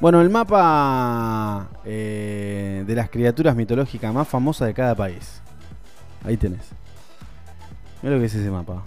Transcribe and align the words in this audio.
Bueno, 0.00 0.22
el 0.22 0.30
mapa 0.30 1.68
eh, 1.84 2.84
de 2.86 2.94
las 2.94 3.10
criaturas 3.10 3.54
mitológicas 3.54 4.14
más 4.14 4.26
famosas 4.26 4.68
de 4.68 4.72
cada 4.72 4.94
país. 4.94 5.42
Ahí 6.24 6.38
tenés. 6.38 6.70
Mira 8.02 8.14
lo 8.14 8.20
que 8.20 8.26
es 8.26 8.34
ese 8.34 8.50
mapa. 8.50 8.82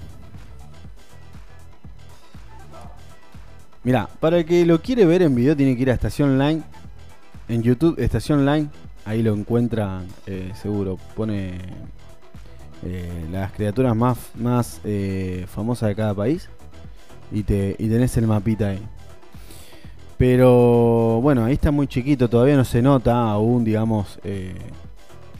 Mira, 3.84 4.10
para 4.20 4.40
el 4.40 4.46
que 4.46 4.66
lo 4.66 4.82
quiere 4.82 5.06
ver 5.06 5.22
en 5.22 5.36
video 5.36 5.56
tiene 5.56 5.76
que 5.76 5.84
ir 5.84 5.92
a 5.92 5.94
Estación 5.94 6.40
Line. 6.40 6.64
En 7.48 7.62
YouTube, 7.62 8.00
Estación 8.00 8.44
Line. 8.44 8.70
Ahí 9.06 9.22
lo 9.22 9.36
encuentran 9.36 10.08
eh, 10.26 10.52
seguro. 10.60 10.98
Pone 11.16 11.60
eh, 12.82 13.28
las 13.32 13.52
criaturas 13.52 13.96
más, 13.96 14.18
más 14.34 14.82
famosas 15.46 15.90
de 15.90 15.96
cada 15.96 16.16
país. 16.16 16.50
Y, 17.32 17.44
te, 17.44 17.76
y 17.78 17.88
tenés 17.88 18.18
el 18.18 18.26
mapita 18.26 18.70
ahí. 18.70 18.84
Pero 20.26 21.20
bueno, 21.22 21.44
ahí 21.44 21.56
está 21.56 21.70
muy 21.70 21.86
chiquito, 21.86 22.30
todavía 22.30 22.56
no 22.56 22.64
se 22.64 22.82
nota 22.82 23.30
aún, 23.30 23.66
digamos, 23.66 24.22
eh, 24.24 24.56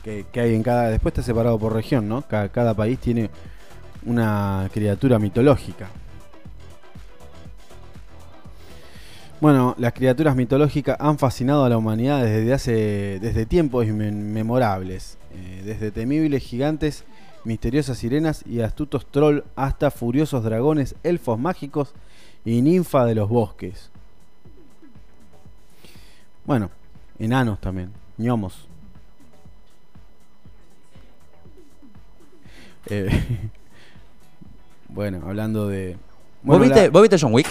que, 0.02 0.26
que 0.30 0.40
hay 0.40 0.54
en 0.54 0.62
cada... 0.62 0.90
Después 0.90 1.12
está 1.12 1.22
separado 1.22 1.58
por 1.58 1.72
región, 1.72 2.06
¿no? 2.06 2.20
Cada, 2.20 2.74
país 2.74 2.98
tiene 2.98 3.30
una 4.04 4.68
criatura 4.74 5.18
mitológica. 5.18 5.88
Bueno, 9.40 9.74
las 9.78 9.94
criaturas 9.94 10.36
mitológicas 10.36 10.98
han 11.00 11.16
fascinado 11.16 11.64
a 11.64 11.70
la 11.70 11.78
humanidad 11.78 12.22
desde 12.22 12.52
hace 12.52 13.18
desde 13.20 13.46
tiempos 13.46 13.86
inmemorables, 13.86 15.16
eh, 15.32 15.62
desde 15.64 15.92
temibles 15.92 16.42
gigantes, 16.42 17.04
misteriosas 17.44 17.96
sirenas 17.96 18.44
y 18.46 18.60
astutos 18.60 19.06
troll 19.10 19.44
hasta 19.56 19.90
furiosos 19.90 20.44
dragones, 20.44 20.94
elfos 21.04 21.38
mágicos 21.38 21.94
y 22.44 22.60
ninfa 22.60 23.06
de 23.06 23.14
los 23.14 23.30
bosques. 23.30 23.90
Bueno, 26.44 26.70
enanos 27.18 27.60
también, 27.60 27.90
ñomos. 28.18 28.68
Eh, 32.86 33.08
bueno, 34.88 35.22
hablando 35.26 35.68
de. 35.68 35.92
¿Vos, 36.42 36.58
Bueno, 36.58 36.64
viste, 36.64 36.82
la- 36.84 36.90
¿Vos 36.90 37.02
viste 37.02 37.16
John 37.18 37.32
Wick? 37.32 37.46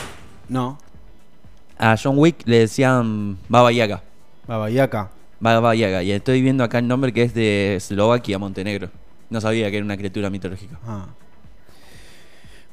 No, 0.50 0.78
A 1.78 1.96
John 2.02 2.18
Wick 2.20 2.44
le 2.46 2.60
decían 2.60 3.38
Baba 3.50 3.72
Yaga. 3.72 4.04
Baba 4.48 4.70
Yaga. 4.70 5.10
Baba 5.40 5.74
Yaga. 5.76 6.04
Y 6.04 6.12
estoy 6.12 6.42
viendo 6.42 6.64
acá 6.64 6.80
el 6.80 6.88
nombre 6.88 7.12
que 7.12 7.24
es 7.24 7.34
de 7.34 7.76
Eslovaquia, 7.78 8.38
Montenegro. 8.38 8.90
No 9.30 9.42
sabía 9.42 9.72
que 9.72 9.78
era 9.78 9.86
una 9.86 9.98
criatura 9.98 10.30
mitológica. 10.30 10.78
Ah. 10.86 11.08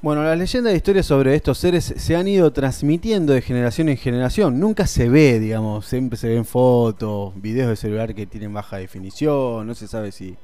Bueno, 0.02 0.24
las 0.24 0.38
leyendas 0.38 0.72
e 0.72 0.76
historias 0.76 1.04
sobre 1.04 1.34
estos 1.34 1.58
seres 1.58 1.92
se 1.94 2.16
han 2.16 2.26
ido 2.26 2.50
transmitiendo 2.54 3.34
de 3.34 3.42
generación 3.42 3.90
en 3.90 3.98
generación. 3.98 4.58
Nunca 4.58 4.86
se 4.86 5.10
ve, 5.10 5.38
digamos, 5.38 5.84
siempre 5.84 6.16
se 6.16 6.28
ven 6.28 6.46
fotos, 6.46 7.34
videos 7.36 7.68
de 7.68 7.76
celular 7.76 8.14
que 8.14 8.26
tienen 8.26 8.50
baja 8.54 8.78
definición, 8.78 9.66
no 9.66 9.74
se 9.74 9.86
sabe 9.86 10.10
si, 10.10 10.36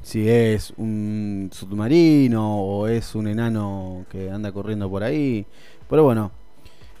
si 0.00 0.28
es 0.28 0.72
un 0.76 1.50
submarino 1.52 2.60
o 2.60 2.86
es 2.86 3.16
un 3.16 3.26
enano 3.26 4.06
que 4.10 4.30
anda 4.30 4.52
corriendo 4.52 4.88
por 4.88 5.02
ahí. 5.02 5.44
Pero 5.88 6.04
bueno, 6.04 6.30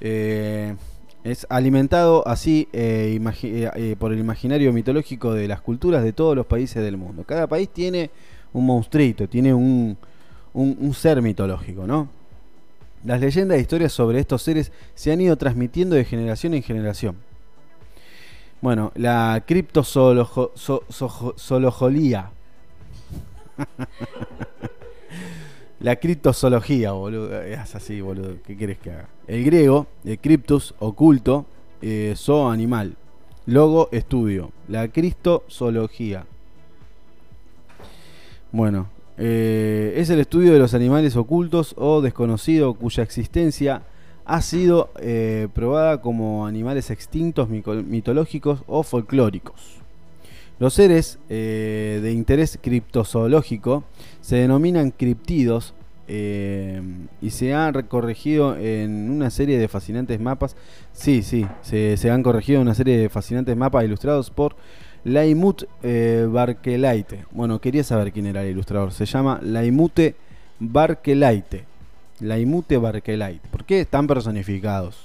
eh, 0.00 0.74
es 1.22 1.46
alimentado 1.48 2.26
así 2.26 2.66
eh, 2.72 3.20
eh, 3.42 3.70
eh, 3.76 3.96
por 3.98 4.12
el 4.12 4.18
imaginario 4.18 4.72
mitológico 4.72 5.32
de 5.34 5.46
las 5.46 5.60
culturas 5.60 6.02
de 6.02 6.12
todos 6.12 6.34
los 6.34 6.46
países 6.46 6.82
del 6.82 6.96
mundo. 6.96 7.24
Cada 7.24 7.46
país 7.46 7.68
tiene 7.68 8.10
un 8.52 8.66
monstruito, 8.66 9.28
tiene 9.28 9.54
un, 9.54 9.96
un, 10.52 10.94
ser 10.94 11.22
mitológico, 11.22 11.86
¿no? 11.86 12.08
Las 13.04 13.20
leyendas 13.20 13.58
e 13.58 13.60
historias 13.60 13.92
sobre 13.92 14.18
estos 14.20 14.42
seres 14.42 14.72
se 14.94 15.12
han 15.12 15.20
ido 15.20 15.36
transmitiendo 15.36 15.96
de 15.96 16.04
generación 16.04 16.54
en 16.54 16.62
generación. 16.62 17.16
Bueno, 18.60 18.92
la 18.94 19.42
criptozoología. 19.46 22.30
la 25.80 25.96
criptozoología, 25.96 26.92
boludo. 26.92 27.40
Es 27.40 27.74
así, 27.74 28.02
boludo. 28.02 28.36
¿Qué 28.46 28.56
quieres 28.56 28.78
que 28.78 28.90
haga? 28.90 29.08
El 29.26 29.44
griego, 29.44 29.86
el 30.04 30.18
criptus, 30.18 30.74
oculto, 30.78 31.46
eh, 31.80 32.14
animal. 32.28 32.96
Logo, 33.46 33.88
estudio. 33.92 34.52
La 34.68 34.88
cristozoología. 34.88 36.26
Bueno, 38.52 38.88
eh, 39.22 39.92
es 39.96 40.08
el 40.08 40.18
estudio 40.18 40.54
de 40.54 40.58
los 40.58 40.72
animales 40.72 41.14
ocultos 41.14 41.74
o 41.76 42.00
desconocidos 42.00 42.74
cuya 42.78 43.02
existencia 43.02 43.82
ha 44.24 44.40
sido 44.40 44.90
eh, 44.98 45.48
probada 45.52 46.00
como 46.00 46.46
animales 46.46 46.88
extintos 46.90 47.50
mitológicos 47.50 48.62
o 48.66 48.82
folclóricos. 48.82 49.76
Los 50.58 50.72
seres 50.72 51.18
eh, 51.28 52.00
de 52.02 52.12
interés 52.12 52.58
criptozoológico 52.62 53.84
se 54.22 54.36
denominan 54.36 54.90
criptidos 54.90 55.74
y 56.08 57.30
se 57.30 57.54
han 57.54 57.72
corregido 57.82 58.56
en 58.56 59.10
una 59.10 59.30
serie 59.30 59.58
de 59.58 59.68
fascinantes 59.68 60.18
mapas. 60.18 60.56
Sí, 60.92 61.22
sí, 61.22 61.46
se, 61.62 61.96
se 61.96 62.10
han 62.10 62.24
corregido 62.24 62.56
en 62.60 62.62
una 62.66 62.74
serie 62.74 62.98
de 62.98 63.08
fascinantes 63.08 63.56
mapas 63.56 63.84
ilustrados 63.84 64.28
por 64.30 64.56
Laimut 65.04 65.64
eh, 65.82 66.26
Barkelaite. 66.30 67.24
Bueno, 67.30 67.60
quería 67.60 67.84
saber 67.84 68.12
quién 68.12 68.26
era 68.26 68.42
el 68.42 68.50
ilustrador. 68.50 68.92
Se 68.92 69.06
llama 69.06 69.40
Laimute 69.42 70.16
Barkelaite. 70.58 71.64
Laimute 72.20 72.76
Barkelaite. 72.76 73.48
¿Por 73.48 73.64
qué 73.64 73.80
están 73.80 74.06
personificados? 74.06 74.98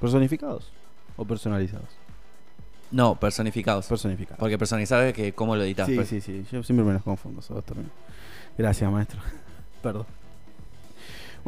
¿Personificados 0.00 0.70
o 1.16 1.24
personalizados? 1.24 1.88
No, 2.90 3.16
personificados. 3.16 3.86
Personificados. 3.86 4.38
Porque 4.38 4.56
personalizado 4.56 5.02
es 5.02 5.14
que 5.14 5.32
cómo 5.32 5.56
lo 5.56 5.64
editas. 5.64 5.86
Sí, 5.86 5.94
pues. 5.94 6.08
sí, 6.08 6.20
sí. 6.20 6.44
Yo 6.50 6.62
siempre 6.62 6.84
me 6.84 6.92
los 6.94 7.02
confundo. 7.02 7.40
esos 7.40 7.56
dos 7.56 7.64
términos. 7.64 7.92
Gracias, 8.56 8.90
maestro. 8.90 9.20
Perdón. 9.82 10.06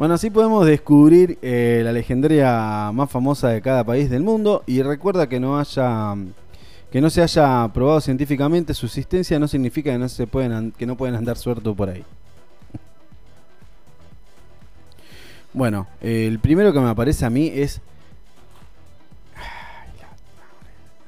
Bueno, 0.01 0.15
así 0.15 0.31
podemos 0.31 0.65
descubrir 0.65 1.37
eh, 1.43 1.83
la 1.85 1.91
legendaria 1.91 2.89
más 2.91 3.07
famosa 3.11 3.49
de 3.49 3.61
cada 3.61 3.83
país 3.83 4.09
del 4.09 4.23
mundo. 4.23 4.63
Y 4.65 4.81
recuerda 4.81 5.29
que 5.29 5.39
no 5.39 5.59
haya. 5.59 6.15
Que 6.91 7.01
no 7.01 7.11
se 7.11 7.21
haya 7.21 7.69
probado 7.71 8.01
científicamente 8.01 8.73
su 8.73 8.87
existencia 8.87 9.37
no 9.37 9.47
significa 9.47 9.91
que 9.91 9.99
no 9.99 10.09
se 10.09 10.25
pueden 10.25 10.71
que 10.71 10.87
no 10.87 10.97
pueden 10.97 11.13
andar 11.13 11.37
sueltos 11.37 11.77
por 11.77 11.89
ahí. 11.89 12.03
Bueno, 15.53 15.85
el 16.01 16.39
primero 16.39 16.73
que 16.73 16.79
me 16.79 16.89
aparece 16.89 17.23
a 17.23 17.29
mí 17.29 17.51
es 17.53 17.79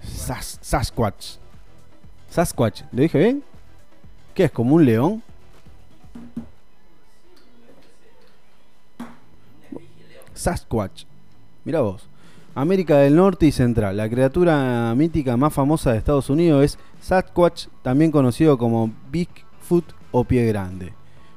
Sas- 0.03 0.59
Sasquatch. 0.61 1.37
Sasquatch, 2.29 2.83
¿lo 2.91 3.01
dije 3.01 3.17
bien? 3.17 3.43
¿Qué 4.35 4.43
es? 4.43 4.51
¿Como 4.51 4.75
un 4.75 4.85
león? 4.85 5.23
Sasquatch. 10.33 11.05
Mira 11.65 11.81
vos. 11.81 12.07
América 12.55 12.97
del 12.97 13.15
Norte 13.15 13.47
y 13.47 13.51
Central. 13.51 13.97
La 13.97 14.09
criatura 14.09 14.93
mítica 14.95 15.35
más 15.37 15.53
famosa 15.53 15.91
de 15.91 15.97
Estados 15.97 16.29
Unidos 16.29 16.63
es 16.63 16.79
Sasquatch, 17.01 17.67
también 17.81 18.11
conocido 18.11 18.57
como 18.57 18.91
Bigfoot 19.11 19.85
o 20.11 20.23
Pie 20.23 20.45
Grande. 20.45 20.93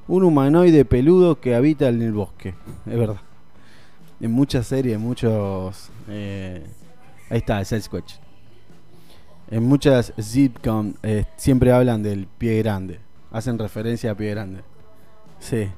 Un 0.09 0.25
humanoide 0.25 0.85
peludo 0.85 1.41
que 1.41 1.55
habita 1.55 1.89
en 1.89 2.03
el 2.03 2.13
bosque. 2.13 2.55
Es 2.87 2.99
verdad. 2.99 3.21
En 4.21 4.31
muchas 4.33 4.67
series, 4.67 4.99
muchos... 4.99 5.91
eh, 6.09 6.65
ahí 7.31 7.39
está, 7.39 7.65
Sasquatch. 7.65 8.15
En 9.51 9.63
muchas 9.63 10.13
sitcom 10.19 10.95
eh, 11.03 11.25
siempre 11.37 11.73
hablan 11.73 12.03
del 12.03 12.27
pie 12.27 12.59
grande. 12.59 12.99
Hacen 13.31 13.59
referencia 13.59 14.11
a 14.11 14.15
pie 14.15 14.31
grande. 14.31 14.63
Sí. 15.39 15.69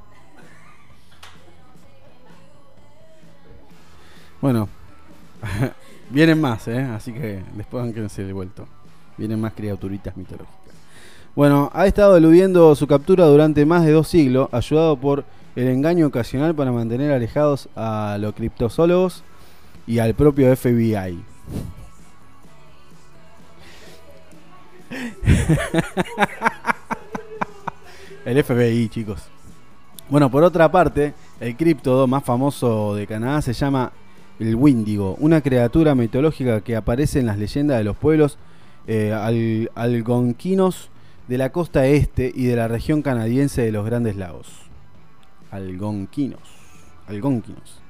Bueno. 4.41 4.69
Vienen 6.11 6.41
más, 6.41 6.67
¿eh? 6.69 6.81
Así 6.81 7.13
que 7.13 7.43
después 7.55 7.93
que 7.93 8.09
se 8.09 8.29
he 8.29 8.33
vuelto. 8.33 8.67
Vienen 9.17 9.41
más 9.41 9.53
criaturitas 9.53 10.17
mitológicas. 10.17 10.57
Bueno, 11.35 11.71
ha 11.75 11.87
estado 11.87 12.17
eludiendo 12.17 12.75
su 12.75 12.87
captura 12.87 13.27
durante 13.27 13.67
más 13.67 13.85
de 13.85 13.93
dos 13.93 14.09
siglos, 14.09 14.49
ayudado 14.53 14.97
por 14.97 15.25
el 15.55 15.69
engaño 15.69 16.07
ocasional 16.07 16.55
para 16.55 16.73
mantener 16.73 17.13
alejados 17.13 17.69
a 17.77 18.17
los 18.19 18.35
criptozoólogos 18.35 19.23
y 19.87 19.99
al 19.99 20.15
propio 20.15 20.55
FBI. 20.57 21.23
El 28.25 28.45
FBI, 28.45 28.89
chicos. 28.89 29.23
Bueno, 30.09 30.31
por 30.31 30.43
otra 30.43 30.71
parte, 30.71 31.15
el 31.41 31.57
criptodo 31.57 32.07
más 32.07 32.25
famoso 32.25 32.95
de 32.95 33.07
Canadá 33.07 33.43
se 33.43 33.53
llama 33.53 33.93
el 34.39 34.55
Windigo, 34.55 35.17
una 35.19 35.41
criatura 35.41 35.95
mitológica 35.95 36.61
que 36.61 36.77
aparece 36.77 37.19
en 37.21 37.27
las 37.27 37.39
leyendas 37.39 37.79
de 37.79 37.85
los 37.85 37.97
pueblos 37.97 38.39
eh, 38.87 39.13
al- 39.13 39.71
algonquinos 39.75 40.91
de 41.27 41.39
la 41.39 41.51
costa 41.53 41.87
este 41.87 42.33
y 42.35 42.45
de 42.47 42.57
la 42.57 42.69
región 42.69 43.03
canadiense 43.03 43.63
de 43.63 43.73
los 43.73 43.85
Grandes 43.85 44.17
Lagos. 44.17 44.49
Algonquinos. 45.51 46.41
Algonquinos. 47.09 47.81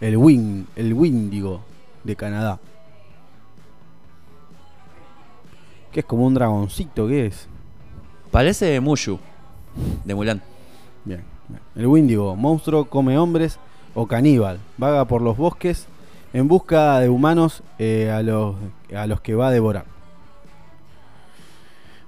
el 0.00 0.16
Win, 0.16 0.66
el 0.76 0.92
Windigo 0.94 1.60
de 2.04 2.14
Canadá. 2.16 2.58
Que 5.92 6.00
es 6.00 6.06
como 6.06 6.26
un 6.26 6.34
dragoncito, 6.34 7.06
¿qué 7.06 7.26
es? 7.26 7.46
Parece 8.30 8.80
Mushu, 8.80 9.18
de 10.04 10.14
Mulan. 10.14 10.42
Bien, 11.04 11.22
bien. 11.48 11.60
El 11.76 11.86
Windigo, 11.86 12.34
monstruo, 12.34 12.86
come 12.86 13.16
hombres 13.16 13.58
o 13.94 14.06
caníbal. 14.06 14.58
Vaga 14.76 15.04
por 15.06 15.22
los 15.22 15.36
bosques 15.36 15.86
en 16.32 16.48
busca 16.48 16.98
de 16.98 17.08
humanos 17.08 17.62
eh, 17.78 18.10
a, 18.10 18.22
los, 18.22 18.56
a 18.94 19.06
los 19.06 19.20
que 19.20 19.34
va 19.34 19.48
a 19.48 19.50
devorar. 19.50 19.84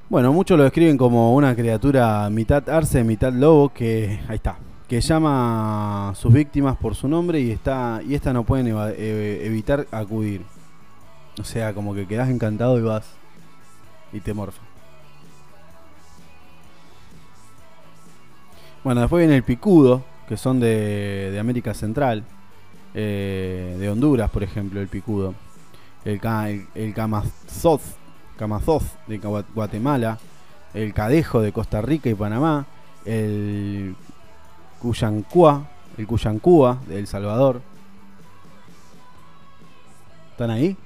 Bueno, 0.09 0.33
muchos 0.33 0.57
lo 0.57 0.65
describen 0.65 0.97
como 0.97 1.35
una 1.35 1.57
criatura 1.57 2.29
mitad 2.31 2.69
arce, 2.69 3.03
mitad 3.03 3.33
lobo, 3.33 3.71
que 3.71 4.21
ahí 4.29 4.37
está, 4.37 4.57
que 4.89 5.01
llama 5.01 6.11
a 6.11 6.15
sus 6.15 6.33
víctimas 6.33 6.77
por 6.77 6.95
su 6.95 7.09
nombre 7.09 7.41
y 7.41 7.51
está 7.51 8.01
y 8.07 8.15
estas 8.15 8.33
no 8.33 8.45
pueden 8.45 8.69
eh, 8.69 9.41
evitar 9.45 9.87
acudir. 9.91 10.43
O 11.41 11.45
sea, 11.45 11.75
como 11.75 11.95
que 11.95 12.07
quedas 12.07 12.29
encantado 12.29 12.79
y 12.79 12.83
vas 12.83 13.05
y 14.13 14.21
te 14.21 14.33
morfa. 14.33 14.63
Bueno, 18.85 19.01
después 19.01 19.21
viene 19.23 19.37
el 19.37 19.43
picudo, 19.43 20.05
que 20.29 20.37
son 20.37 20.61
de, 20.61 21.31
de 21.33 21.39
América 21.39 21.75
Central, 21.75 22.25
eh, 22.95 23.77
de 23.79 23.91
Honduras, 23.91 24.31
por 24.31 24.43
ejemplo, 24.43 24.81
el 24.81 24.89
picudo. 24.89 25.35
El, 26.05 26.21
el, 26.25 26.67
el 26.75 26.95
camazoz, 26.95 27.83
camazoz 28.39 28.85
de 29.07 29.21
Gua- 29.21 29.45
Guatemala, 29.55 30.19
el 30.75 30.95
cadejo 30.95 31.41
de 31.41 31.53
Costa 31.53 31.81
Rica 31.81 32.09
y 32.09 32.15
Panamá, 32.15 32.67
el 33.05 33.97
cuyancúa, 34.81 35.67
el 35.97 36.07
cuyancúa 36.07 36.79
de 36.87 36.99
El 36.99 37.07
Salvador. 37.07 37.61
¿Están 40.33 40.51
ahí? 40.51 40.77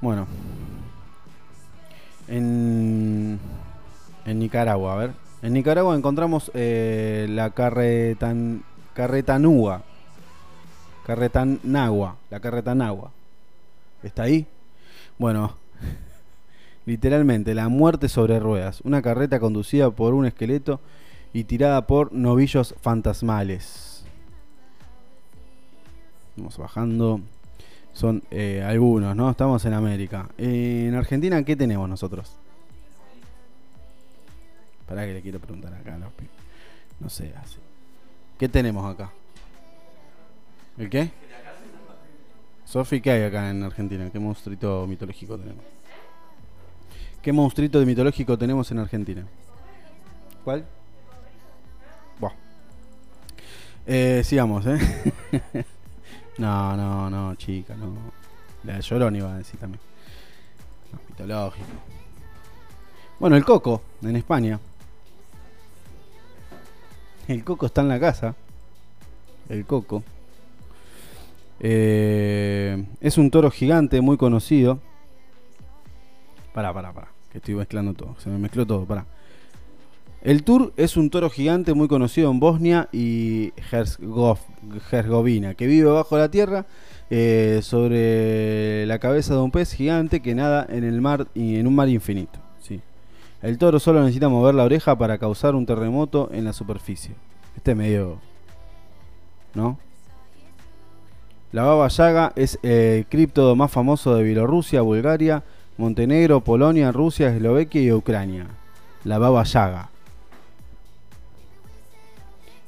Bueno. 0.00 0.26
En, 2.28 3.38
en 4.24 4.38
Nicaragua, 4.38 4.92
a 4.94 4.96
ver. 4.96 5.25
En 5.42 5.52
Nicaragua 5.52 5.94
encontramos 5.94 6.50
eh, 6.54 7.26
la 7.28 7.50
carretan, 7.50 8.64
carretanúa. 8.94 9.82
Carretanagua. 11.04 12.16
La 12.30 12.40
carretanagua. 12.40 13.12
¿Está 14.02 14.24
ahí? 14.24 14.46
Bueno, 15.18 15.54
literalmente, 16.86 17.54
la 17.54 17.68
muerte 17.68 18.08
sobre 18.08 18.40
ruedas. 18.40 18.80
Una 18.82 19.02
carreta 19.02 19.38
conducida 19.38 19.90
por 19.90 20.14
un 20.14 20.26
esqueleto 20.26 20.80
y 21.32 21.44
tirada 21.44 21.86
por 21.86 22.12
novillos 22.12 22.74
fantasmales. 22.80 24.04
Vamos 26.36 26.56
bajando. 26.56 27.20
Son 27.92 28.22
eh, 28.30 28.62
algunos, 28.66 29.14
¿no? 29.16 29.30
Estamos 29.30 29.64
en 29.64 29.74
América. 29.74 30.28
en 30.38 30.94
Argentina, 30.94 31.42
¿qué 31.44 31.56
tenemos 31.56 31.88
nosotros? 31.88 32.36
Para 34.86 35.04
que 35.06 35.14
le 35.14 35.22
quiero 35.22 35.40
preguntar 35.40 35.74
acá 35.74 35.94
a 35.94 35.98
los 35.98 36.12
pi- 36.12 36.28
No 37.00 37.08
sé, 37.08 37.32
así. 37.42 37.58
¿Qué 38.38 38.48
tenemos 38.48 38.84
acá? 38.92 39.10
¿El 40.78 40.90
qué? 40.90 41.10
Sofi, 42.64 43.00
¿qué 43.00 43.10
hay 43.12 43.22
acá 43.22 43.50
en 43.50 43.62
Argentina? 43.62 44.10
¿Qué 44.10 44.18
monstruito 44.18 44.86
mitológico 44.86 45.38
tenemos? 45.38 45.64
¿Qué 47.22 47.32
monstruito 47.32 47.80
de 47.80 47.86
mitológico 47.86 48.36
tenemos 48.38 48.70
en 48.70 48.78
Argentina? 48.78 49.24
¿Cuál? 50.44 50.64
Buah. 52.20 52.32
Eh, 53.86 54.22
sigamos, 54.24 54.64
¿eh? 54.66 54.78
no, 56.38 56.76
no, 56.76 57.10
no, 57.10 57.34
chica, 57.36 57.74
no. 57.74 57.94
La 58.64 58.74
de 58.76 58.82
Llorón 58.82 59.16
iba 59.16 59.32
a 59.32 59.38
decir 59.38 59.58
también. 59.58 59.80
No, 60.92 60.98
mitológico. 61.08 61.66
Bueno, 63.18 63.36
el 63.36 63.44
coco, 63.44 63.82
en 64.02 64.16
España. 64.16 64.60
El 67.28 67.42
coco 67.44 67.66
está 67.66 67.80
en 67.80 67.88
la 67.88 67.98
casa. 67.98 68.34
El 69.48 69.64
coco. 69.64 70.02
Eh, 71.60 72.84
es 73.00 73.18
un 73.18 73.30
toro 73.30 73.50
gigante 73.50 74.00
muy 74.00 74.16
conocido. 74.16 74.80
Pará, 76.52 76.72
pará, 76.72 76.92
pará. 76.92 77.08
Que 77.32 77.38
estoy 77.38 77.54
mezclando 77.54 77.94
todo. 77.94 78.14
Se 78.18 78.28
me 78.28 78.38
mezcló 78.38 78.66
todo, 78.66 78.84
pará. 78.84 79.06
El 80.22 80.42
Tur 80.42 80.72
es 80.76 80.96
un 80.96 81.10
toro 81.10 81.30
gigante 81.30 81.72
muy 81.72 81.86
conocido 81.86 82.30
en 82.30 82.40
Bosnia 82.40 82.88
y 82.90 83.52
Herzegovina, 83.70 85.54
que 85.54 85.68
vive 85.68 85.88
bajo 85.88 86.18
la 86.18 86.30
tierra 86.30 86.66
eh, 87.10 87.60
sobre 87.62 88.86
la 88.86 88.98
cabeza 88.98 89.34
de 89.34 89.40
un 89.40 89.52
pez 89.52 89.72
gigante 89.72 90.22
que 90.22 90.34
nada 90.34 90.66
en 90.68 90.82
el 90.82 91.00
mar 91.00 91.28
y 91.34 91.56
en 91.56 91.68
un 91.68 91.76
mar 91.76 91.88
infinito. 91.88 92.45
El 93.42 93.58
toro 93.58 93.78
solo 93.78 94.00
necesita 94.00 94.28
mover 94.28 94.54
la 94.54 94.64
oreja 94.64 94.96
para 94.96 95.18
causar 95.18 95.54
un 95.54 95.66
terremoto 95.66 96.30
en 96.32 96.44
la 96.44 96.52
superficie. 96.52 97.14
Este 97.56 97.72
es 97.72 97.76
medio, 97.76 98.18
¿no? 99.54 99.78
La 101.52 101.62
Baba 101.62 101.88
Yaga 101.88 102.32
es 102.36 102.58
eh, 102.62 102.98
el 102.98 103.06
críptodo 103.06 103.56
más 103.56 103.70
famoso 103.70 104.14
de 104.14 104.22
Bielorrusia, 104.22 104.82
Bulgaria, 104.82 105.42
Montenegro, 105.78 106.40
Polonia, 106.40 106.92
Rusia, 106.92 107.34
Eslovaquia 107.34 107.82
y 107.82 107.92
Ucrania. 107.92 108.46
La 109.04 109.18
Baba 109.18 109.44
Yaga. 109.44 109.90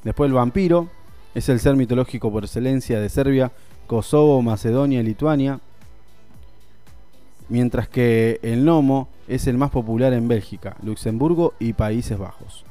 Después 0.03 0.29
el 0.29 0.33
vampiro 0.33 0.87
es 1.35 1.49
el 1.49 1.59
ser 1.59 1.75
mitológico 1.75 2.31
por 2.31 2.43
excelencia 2.43 2.99
de 2.99 3.09
Serbia, 3.09 3.51
Kosovo, 3.85 4.41
Macedonia 4.41 5.01
y 5.01 5.03
Lituania. 5.03 5.59
Mientras 7.49 7.89
que 7.89 8.39
el 8.43 8.63
gnomo 8.63 9.09
es 9.27 9.47
el 9.47 9.57
más 9.57 9.71
popular 9.71 10.13
en 10.13 10.27
Bélgica, 10.27 10.75
Luxemburgo 10.83 11.53
y 11.59 11.73
Países 11.73 12.17
Bajos. 12.17 12.63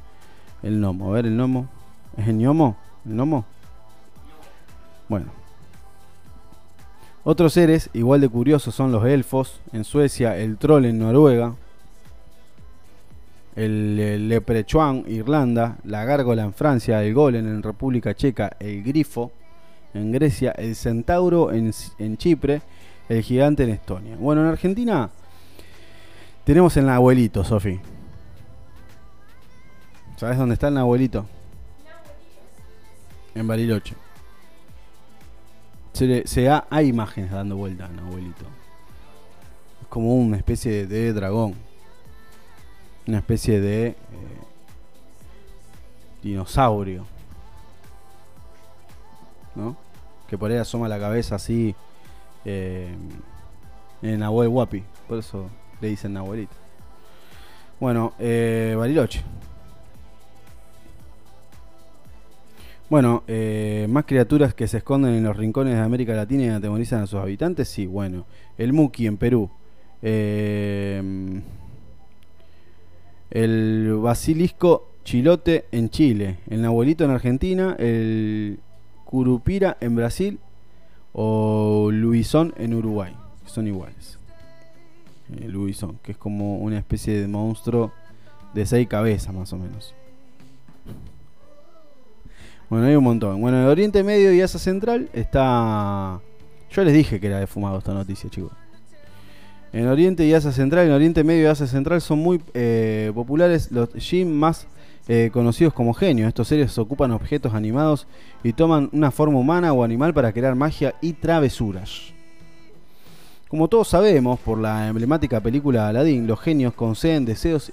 El 0.63 0.81
gnomo, 0.81 1.11
a 1.11 1.15
ver 1.15 1.27
el 1.27 1.37
gnomo. 1.37 1.69
¿Es 2.17 2.29
el 2.29 2.39
gnomo? 2.39 2.77
¿El 3.05 3.15
gnomo? 3.15 3.45
Bueno. 5.09 5.27
Otros 7.25 7.53
seres 7.53 7.91
igual 7.93 8.21
de 8.21 8.29
curiosos 8.29 8.75
son 8.75 8.93
los 8.93 9.05
elfos 9.05 9.61
en 9.73 9.85
Suecia, 9.85 10.37
el 10.37 10.57
troll 10.57 10.87
en 10.87 10.99
Noruega, 10.99 11.55
el, 13.55 13.99
el 13.99 14.29
leprechaun 14.29 15.05
Irlanda, 15.09 15.77
la 15.85 16.05
gárgola 16.05 16.45
en 16.45 16.55
Francia, 16.55 17.03
el 17.03 17.13
golem 17.13 17.47
en 17.47 17.63
República 17.63 18.15
Checa, 18.15 18.57
el 18.61 18.83
grifo 18.83 19.33
en 19.95 20.13
Grecia, 20.13 20.53
el 20.53 20.77
centauro 20.77 21.53
en, 21.53 21.73
en 21.99 22.17
Chipre, 22.17 22.63
el 23.09 23.23
gigante 23.23 23.65
en 23.65 23.71
Estonia. 23.71 24.17
Bueno, 24.17 24.43
en 24.43 24.49
Argentina 24.49 25.11
tenemos 26.45 26.77
el 26.77 26.89
abuelito, 26.89 27.45
Sofi. 27.45 27.81
¿Sabes 30.17 30.37
dónde 30.37 30.55
está 30.55 30.69
el 30.69 30.79
abuelito? 30.79 31.27
En 33.35 33.47
Bariloche. 33.47 33.95
Se, 35.93 36.49
ha, 36.49 36.67
hay 36.71 36.89
imágenes 36.89 37.31
dando 37.31 37.57
vuelta 37.57 37.87
al 37.87 37.99
abuelito. 37.99 38.45
Es 39.83 39.89
como 39.89 40.15
una 40.15 40.37
especie 40.37 40.87
de 40.87 41.13
dragón. 41.13 41.55
Una 43.07 43.19
especie 43.19 43.61
de 43.61 43.87
eh, 43.89 43.97
dinosaurio. 46.23 47.07
¿No? 49.55 49.77
Que 50.29 50.39
por 50.39 50.51
ahí 50.51 50.57
asoma 50.57 50.89
la 50.89 50.99
cabeza 50.99 51.37
así 51.37 51.75
eh, 52.45 52.95
en 54.03 54.21
Nahuel 54.21 54.49
Guapi. 54.49 54.83
Por 55.07 55.19
eso 55.19 55.51
le 55.81 55.89
dicen 55.89 56.17
abuelito. 56.17 56.55
Bueno, 57.81 58.15
eh, 58.19 58.75
Bariloche. 58.77 59.23
Bueno, 62.91 63.23
eh, 63.29 63.87
más 63.91 64.07
criaturas 64.07 64.55
que 64.55 64.67
se 64.67 64.79
esconden 64.79 65.15
en 65.15 65.23
los 65.25 65.37
rincones 65.37 65.75
de 65.75 65.81
América 65.81 66.15
Latina 66.15 66.45
y 66.45 66.49
atemorizan 66.49 67.03
a 67.03 67.07
sus 67.07 67.21
habitantes. 67.21 67.69
Sí, 67.69 67.87
bueno. 67.87 68.27
El 68.57 68.73
Muki 68.73 69.07
en 69.07 69.19
Perú. 69.19 69.51
El 70.01 71.43
basilisco 74.01 74.89
chilote 75.05 75.67
en 75.71 75.91
Chile. 75.91 76.39
El 76.49 76.63
nahuelito 76.63 77.05
en 77.05 77.11
Argentina. 77.11 77.77
El 77.79 78.59
curupira 79.05 79.77
en 79.81 79.95
Brasil. 79.95 80.39
O 81.21 81.91
Luisón 81.91 82.55
en 82.59 82.75
Uruguay. 82.75 83.13
Son 83.45 83.67
iguales. 83.67 84.21
El 85.37 85.51
Luisón, 85.51 85.99
que 86.01 86.13
es 86.13 86.17
como 86.17 86.59
una 86.59 86.79
especie 86.79 87.21
de 87.21 87.27
monstruo 87.27 87.91
de 88.55 88.65
seis 88.65 88.87
cabezas 88.87 89.35
más 89.35 89.53
o 89.53 89.57
menos. 89.57 89.97
Bueno, 92.71 92.87
hay 92.87 92.95
un 92.95 93.03
montón. 93.03 93.41
Bueno, 93.41 93.61
en 93.61 93.67
Oriente 93.67 94.05
Medio 94.05 94.33
y 94.33 94.41
Asia 94.41 94.61
Central 94.61 95.11
está. 95.13 96.21
Yo 96.71 96.85
les 96.85 96.95
dije 96.95 97.19
que 97.19 97.27
era 97.27 97.41
de 97.41 97.49
fumado 97.49 97.79
esta 97.79 97.95
noticia, 97.95 98.31
chicos. 98.31 98.53
En 99.73 99.89
Oriente 99.89 100.25
y 100.25 100.33
Asia 100.35 100.53
Central, 100.53 100.87
en 100.87 100.93
Oriente 100.93 101.25
Medio 101.25 101.43
y 101.43 101.47
Asia 101.47 101.67
Central 101.67 102.01
son 102.01 102.21
muy 102.21 102.41
eh, 102.55 103.11
populares 103.13 103.73
los 103.73 103.93
Jin 103.95 104.33
más 104.33 104.69
eh, 105.09 105.31
conocidos 105.33 105.73
como 105.73 105.95
genios. 105.95 106.29
Estos 106.29 106.49
seres 106.49 106.77
ocupan 106.79 107.11
objetos 107.11 107.55
animados 107.55 108.07
y 108.45 108.53
toman 108.53 108.91
una 108.93 109.11
forma 109.11 109.39
humana 109.39 109.73
o 109.73 109.83
animal 109.83 110.13
para 110.15 110.33
crear 110.33 110.55
magia 110.55 110.95
y 111.01 111.15
travesuras. 111.15 112.13
Como 113.49 113.69
todos 113.69 113.89
sabemos, 113.89 114.39
por 114.41 114.59
la 114.59 114.89
emblemática 114.89 115.41
película 115.41 115.89
Aladdin, 115.89 116.27
los 116.27 116.39
genios 116.39 116.75
conceden 116.75 117.25
deseos 117.25 117.73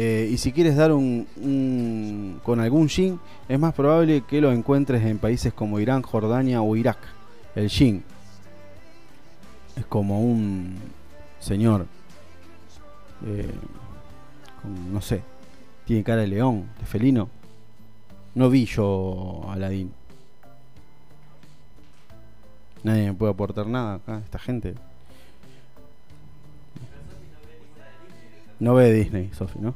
eh, 0.00 0.28
y 0.30 0.36
si 0.38 0.52
quieres 0.52 0.76
dar 0.76 0.92
un, 0.92 2.38
con 2.44 2.60
algún 2.60 2.88
jin, 2.88 3.18
es 3.48 3.58
más 3.58 3.74
probable 3.74 4.22
que 4.28 4.40
lo 4.40 4.52
encuentres 4.52 5.04
en 5.04 5.18
países 5.18 5.52
como 5.52 5.80
Irán, 5.80 6.02
Jordania 6.02 6.62
o 6.62 6.76
Irak. 6.76 6.98
El 7.56 7.68
jin 7.68 8.04
es 9.74 9.84
como 9.86 10.22
un 10.22 10.76
señor, 11.40 11.86
eh, 13.26 13.50
no 14.92 15.00
sé, 15.00 15.22
tiene 15.88 16.04
cara 16.04 16.20
de 16.20 16.26
león, 16.26 16.68
de 16.78 16.84
felino. 16.84 17.30
No 18.34 18.50
vi 18.50 18.66
yo 18.66 19.40
a 19.48 19.54
Aladdin. 19.54 19.90
Nadie 22.82 23.06
me 23.06 23.14
puede 23.14 23.32
aportar 23.32 23.66
nada 23.66 23.94
acá, 23.94 24.20
esta 24.22 24.38
gente. 24.38 24.74
No 28.60 28.74
ve 28.74 28.92
Disney, 28.92 29.30
Sofi, 29.32 29.58
¿no? 29.60 29.74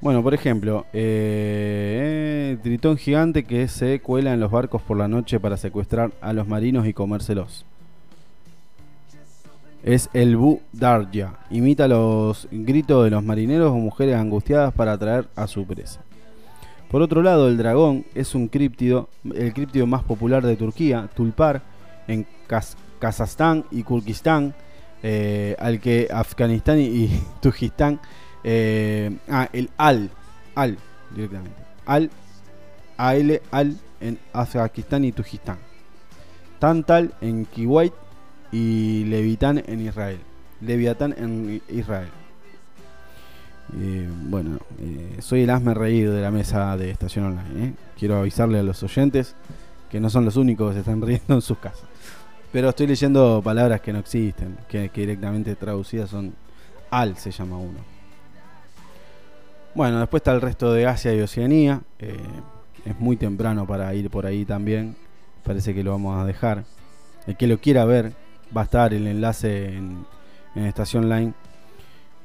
Bueno, 0.00 0.22
por 0.22 0.32
ejemplo, 0.32 0.86
eh, 0.94 2.56
Tritón 2.62 2.96
gigante 2.96 3.44
que 3.44 3.68
se 3.68 4.00
cuela 4.00 4.32
en 4.32 4.40
los 4.40 4.50
barcos 4.50 4.80
por 4.80 4.96
la 4.96 5.08
noche 5.08 5.38
para 5.38 5.58
secuestrar 5.58 6.10
a 6.22 6.32
los 6.32 6.48
marinos 6.48 6.86
y 6.86 6.94
comérselos. 6.94 7.66
Es 9.82 10.08
el 10.14 10.36
Bu 10.36 10.60
Darja. 10.72 11.38
Imita 11.50 11.86
los 11.86 12.48
gritos 12.50 13.04
de 13.04 13.10
los 13.10 13.22
marineros 13.22 13.70
o 13.72 13.74
mujeres 13.76 14.16
angustiadas 14.16 14.72
para 14.72 14.92
atraer 14.92 15.26
a 15.36 15.46
su 15.46 15.66
presa. 15.66 16.00
Por 16.90 17.02
otro 17.02 17.22
lado, 17.22 17.48
el 17.48 17.56
dragón 17.58 18.04
es 18.14 18.34
un 18.34 18.48
críptido, 18.48 19.08
el 19.34 19.52
críptido 19.52 19.86
más 19.86 20.02
popular 20.02 20.44
de 20.44 20.56
Turquía, 20.56 21.08
Tulpar, 21.14 21.62
en 22.08 22.26
Kaz- 22.48 22.76
Kazajstán 22.98 23.64
y 23.70 23.84
Kirguistán, 23.84 24.54
eh, 25.02 25.56
al 25.58 25.78
que 25.80 26.08
Afganistán 26.10 26.80
y, 26.80 26.84
y 26.86 27.22
Tujistán, 27.40 28.00
eh, 28.44 29.16
ah, 29.28 29.48
el 29.52 29.70
Al, 29.76 30.10
Al, 30.54 30.78
directamente, 31.14 31.56
Al, 31.86 32.10
AL, 32.96 33.40
Al, 33.50 33.76
en 34.00 34.18
Afganistán 34.32 35.04
y 35.04 35.12
Tujistán, 35.12 35.58
Tantal 36.58 37.14
en 37.20 37.44
Kuwait 37.44 37.92
y 38.52 39.04
Levitán 39.04 39.62
en 39.66 39.86
Israel, 39.86 40.20
Leviatán 40.60 41.14
en 41.16 41.62
Israel. 41.68 42.08
Eh, 43.78 44.08
bueno, 44.24 44.58
eh, 44.80 45.18
soy 45.20 45.42
el 45.42 45.50
asme 45.50 45.74
reír 45.74 46.10
de 46.10 46.20
la 46.20 46.30
mesa 46.30 46.76
de 46.76 46.90
Estación 46.90 47.26
Online. 47.26 47.74
Quiero 47.96 48.18
avisarle 48.18 48.58
a 48.58 48.62
los 48.62 48.82
oyentes 48.82 49.36
que 49.88 50.00
no 50.00 50.10
son 50.10 50.24
los 50.24 50.36
únicos 50.36 50.70
que 50.70 50.74
se 50.74 50.80
están 50.80 51.00
riendo 51.06 51.34
en 51.34 51.42
sus 51.42 51.58
casas. 51.58 51.84
Pero 52.52 52.70
estoy 52.70 52.88
leyendo 52.88 53.40
palabras 53.44 53.80
que 53.80 53.92
no 53.92 54.00
existen, 54.00 54.56
que, 54.68 54.88
que 54.88 55.02
directamente 55.02 55.54
traducidas 55.54 56.10
son 56.10 56.34
al, 56.90 57.16
se 57.16 57.30
llama 57.30 57.58
uno. 57.58 57.78
Bueno, 59.74 60.00
después 60.00 60.20
está 60.20 60.32
el 60.32 60.40
resto 60.40 60.72
de 60.72 60.86
Asia 60.86 61.14
y 61.14 61.20
Oceanía. 61.20 61.82
eh, 61.98 62.16
es 62.84 62.98
muy 62.98 63.16
temprano 63.16 63.66
para 63.66 63.94
ir 63.94 64.10
por 64.10 64.26
ahí 64.26 64.44
también. 64.44 64.96
Parece 65.44 65.74
que 65.74 65.82
lo 65.82 65.92
vamos 65.92 66.18
a 66.18 66.24
dejar. 66.24 66.64
El 67.26 67.36
que 67.36 67.46
lo 67.46 67.58
quiera 67.58 67.84
ver, 67.84 68.12
va 68.56 68.62
a 68.62 68.64
estar 68.64 68.94
el 68.94 69.06
enlace 69.06 69.76
en, 69.76 70.06
Estación 70.54 71.08
Line. 71.08 71.32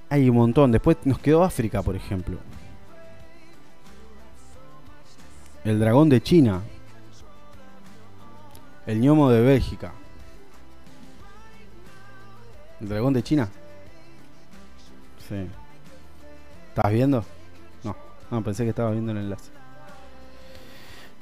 Hay 0.10 0.30
un 0.30 0.36
montón. 0.36 0.72
Después 0.72 0.98
nos 1.06 1.20
quedó 1.20 1.44
África, 1.44 1.82
por 1.82 1.96
ejemplo. 1.96 2.38
El 5.64 5.80
dragón 5.80 6.10
de 6.10 6.22
China. 6.22 6.62
El 8.86 9.00
ñomo 9.00 9.30
de 9.30 9.42
Bélgica. 9.42 9.94
¿El 12.82 12.90
dragón 12.90 13.14
de 13.14 13.24
China? 13.24 13.50
Sí. 15.28 15.48
¿Estás 16.70 16.92
viendo? 16.92 17.26
No, 18.30 18.38
no, 18.38 18.44
pensé 18.44 18.64
que 18.64 18.70
estaba 18.70 18.92
viendo 18.92 19.12
el 19.12 19.20
enlace. 19.20 19.52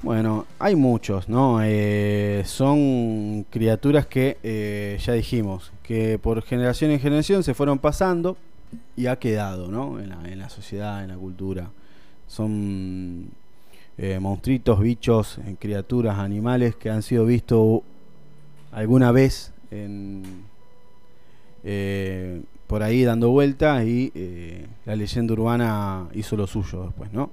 Bueno, 0.02 0.46
hay 0.60 0.76
muchos, 0.76 1.30
¿no? 1.30 1.60
Eh, 1.64 2.44
son 2.46 3.46
criaturas 3.50 4.06
que 4.06 4.38
eh, 4.44 5.00
ya 5.02 5.14
dijimos, 5.14 5.72
que 5.82 6.20
por 6.20 6.42
generación 6.42 6.92
en 6.92 7.00
generación 7.00 7.44
se 7.44 7.54
fueron 7.54 7.80
pasando 7.80 8.36
y 8.98 9.08
ha 9.08 9.18
quedado, 9.18 9.70
¿no? 9.70 10.00
En 10.00 10.10
la, 10.10 10.30
en 10.30 10.40
la 10.40 10.50
sociedad, 10.50 11.04
en 11.04 11.10
la 11.10 11.16
cultura. 11.16 11.70
Son 12.28 13.30
eh, 13.98 14.18
monstruitos, 14.20 14.80
bichos, 14.80 15.38
eh, 15.38 15.56
criaturas, 15.60 16.18
animales 16.18 16.76
que 16.76 16.90
han 16.90 17.04
sido 17.04 17.26
vistos 17.26 17.82
alguna 18.72 19.12
vez 19.12 19.54
en, 19.70 20.24
eh, 21.64 22.42
por 22.68 22.84
ahí 22.84 23.04
dando 23.04 23.30
vueltas 23.30 23.86
y 23.86 24.12
eh, 24.16 24.68
la 24.86 24.96
leyenda 24.96 25.34
urbana 25.34 26.08
hizo 26.14 26.36
lo 26.36 26.48
suyo 26.48 26.86
después, 26.86 27.14
¿no? 27.14 27.30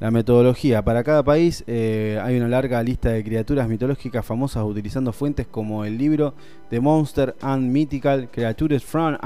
La 0.00 0.10
metodología. 0.10 0.82
Para 0.82 1.04
cada 1.04 1.22
país 1.22 1.62
eh, 1.66 2.18
hay 2.22 2.36
una 2.38 2.48
larga 2.48 2.82
lista 2.82 3.10
de 3.10 3.22
criaturas 3.22 3.68
mitológicas 3.68 4.24
famosas 4.24 4.64
utilizando 4.64 5.12
fuentes 5.12 5.46
como 5.46 5.84
el 5.84 5.98
libro 5.98 6.32
The 6.70 6.80
Monster 6.80 7.36
and 7.42 7.70
Mythical 7.70 8.30
Creatures 8.30 8.82
from, 8.82 9.18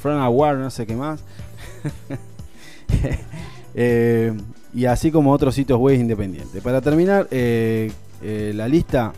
from 0.00 0.18
a 0.18 0.28
War, 0.28 0.56
no 0.56 0.70
sé 0.70 0.86
qué 0.86 0.96
más. 0.96 1.22
Y 4.72 4.84
así 4.84 5.10
como 5.10 5.32
otros 5.32 5.54
sitios 5.56 5.80
web 5.80 5.98
independientes. 5.98 6.62
Para 6.62 6.80
terminar, 6.80 7.28
la 7.30 8.68
lista, 8.68 9.12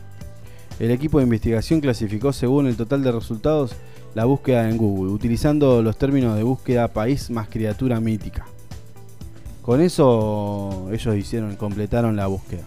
el 0.83 0.91
equipo 0.91 1.19
de 1.19 1.25
investigación 1.25 1.81
clasificó 1.81 2.33
según 2.33 2.67
el 2.67 2.77
total 2.77 3.05
de 3.05 3.13
resultados 3.13 3.77
la 4.17 4.25
búsqueda 4.25 4.69
en 4.69 4.77
Google, 4.77 5.13
utilizando 5.13 5.81
los 5.81 5.97
términos 5.97 6.37
de 6.37 6.43
búsqueda 6.43 6.89
país 6.89 7.31
más 7.31 7.49
criatura 7.49 8.01
mítica. 8.01 8.47
Con 9.63 9.81
eso 9.81 10.89
ellos 10.91 11.17
hicieron, 11.17 11.55
completaron 11.55 12.17
la 12.17 12.27
búsqueda. 12.27 12.65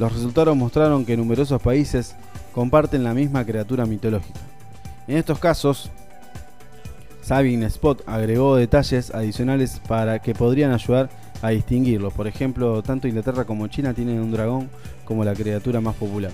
Los 0.00 0.12
resultados 0.12 0.56
mostraron 0.56 1.04
que 1.04 1.16
numerosos 1.16 1.62
países 1.62 2.16
comparten 2.52 3.04
la 3.04 3.14
misma 3.14 3.46
criatura 3.46 3.86
mitológica. 3.86 4.40
En 5.06 5.16
estos 5.16 5.38
casos, 5.38 5.88
Sabin 7.22 7.62
Spot 7.62 8.02
agregó 8.06 8.56
detalles 8.56 9.14
adicionales 9.14 9.80
para 9.86 10.18
que 10.18 10.34
podrían 10.34 10.72
ayudar 10.72 11.10
a 11.42 11.50
distinguirlos. 11.50 12.12
Por 12.12 12.26
ejemplo, 12.26 12.82
tanto 12.82 13.06
Inglaterra 13.06 13.44
como 13.44 13.68
China 13.68 13.94
tienen 13.94 14.18
un 14.18 14.32
dragón 14.32 14.68
como 15.04 15.24
la 15.24 15.32
criatura 15.32 15.80
más 15.80 15.94
popular. 15.94 16.32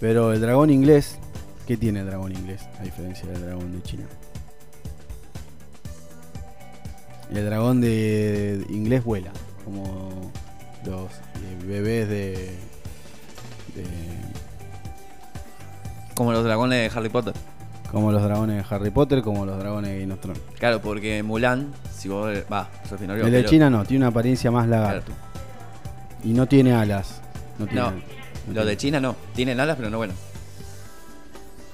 Pero 0.00 0.32
el 0.32 0.40
dragón 0.40 0.70
inglés, 0.70 1.18
¿qué 1.66 1.76
tiene 1.76 2.00
el 2.00 2.06
dragón 2.06 2.32
inglés 2.32 2.62
a 2.80 2.82
diferencia 2.82 3.26
del 3.28 3.42
dragón 3.42 3.72
de 3.72 3.82
China? 3.82 4.04
El 7.30 7.44
dragón 7.44 7.80
de 7.80 8.64
inglés 8.68 9.02
vuela, 9.04 9.32
como 9.64 10.30
los 10.84 11.10
eh, 11.10 11.64
bebés 11.66 12.08
de, 12.08 12.32
de- 13.74 13.86
Como 16.14 16.32
los 16.32 16.44
dragones 16.44 16.78
de 16.92 16.98
Harry 16.98 17.08
Potter. 17.08 17.34
como 17.90 18.12
los 18.12 18.22
dragones 18.22 18.56
de 18.68 18.74
Harry 18.74 18.90
Potter, 18.90 19.22
como 19.22 19.44
los 19.44 19.58
dragones 19.58 19.90
de 19.90 20.00
Game 20.00 20.12
of 20.14 20.20
Thrones. 20.20 20.40
Claro, 20.58 20.80
porque 20.80 21.22
Mulan, 21.24 21.72
si 21.92 22.08
vos. 22.08 22.32
Va, 22.52 22.68
Sofía, 22.88 23.08
no 23.08 23.16
lo 23.16 23.24
El 23.26 23.32
de 23.32 23.38
pero- 23.38 23.48
China 23.50 23.70
no, 23.70 23.84
tiene 23.84 24.04
una 24.04 24.10
apariencia 24.10 24.50
más 24.52 24.68
lagarto. 24.68 25.10
Y 26.22 26.32
no 26.32 26.46
tiene 26.46 26.74
alas. 26.74 27.20
No 27.58 27.66
tiene, 27.66 27.80
No, 27.80 27.92
Los 28.46 28.54
tiene- 28.54 28.70
de 28.70 28.76
China 28.76 29.00
no. 29.00 29.16
Tienen 29.34 29.60
alas, 29.60 29.76
pero 29.76 29.90
no 29.90 29.98
bueno. 29.98 30.14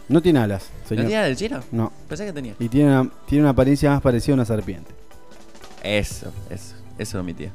no 0.08 0.20
tiene 0.20 0.40
alas, 0.40 0.68
¿No 0.82 0.88
señor. 0.88 1.06
tiene 1.06 1.18
alas 1.18 1.30
el 1.30 1.36
chino? 1.36 1.60
No. 1.72 1.92
Pensé 2.08 2.26
que 2.26 2.32
tenía. 2.32 2.54
Y 2.58 2.68
tiene 2.68 2.88
una, 3.00 3.10
tiene 3.26 3.42
una 3.44 3.50
apariencia 3.50 3.90
más 3.90 4.02
parecida 4.02 4.32
a 4.32 4.36
una 4.36 4.44
serpiente. 4.44 4.90
Eso, 5.82 6.32
eso. 6.50 6.74
Eso 6.98 7.18
es 7.18 7.24
mi 7.24 7.34
tía. 7.34 7.50